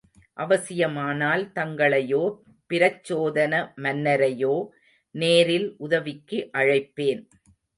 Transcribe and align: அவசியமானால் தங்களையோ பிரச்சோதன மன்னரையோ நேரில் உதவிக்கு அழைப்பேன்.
அவசியமானால் 0.37 1.43
தங்களையோ 1.55 2.21
பிரச்சோதன 2.69 3.53
மன்னரையோ 3.83 4.55
நேரில் 5.15 5.69
உதவிக்கு 5.77 6.49
அழைப்பேன். 6.57 7.21